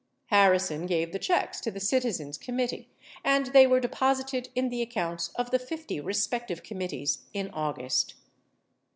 [0.31, 2.89] Harri son gave the checks to the Citizens Committee
[3.23, 7.51] and they w T ere deposited in the accounts of the 50 respective committees in
[7.51, 8.15] August.